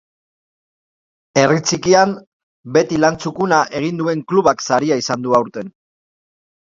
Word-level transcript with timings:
Herri 1.41 1.61
txikian, 1.67 2.15
beti 2.77 3.01
lan 3.03 3.19
txukuna 3.25 3.59
egin 3.81 4.01
duen 4.03 4.25
klubak 4.33 4.65
saria 4.69 4.99
izan 5.03 5.27
du 5.29 5.37
aurten. 5.43 5.71